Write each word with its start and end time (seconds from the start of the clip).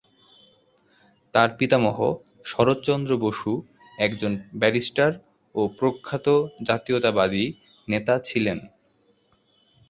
তার 1.33 1.49
পিতামহ 1.57 1.97
শরৎ 2.45 2.77
চন্দ্র 2.83 3.11
বসু 3.17 3.51
একজন 3.97 4.31
ব্যারিস্টার 4.59 5.11
ও 5.55 5.61
প্রখ্যাত 5.79 6.27
জাতীয়তাবাদী 6.63 7.45
নেতা 7.87 8.15
ছিলেন। 8.19 8.57